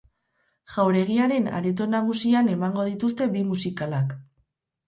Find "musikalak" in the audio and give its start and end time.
3.51-4.19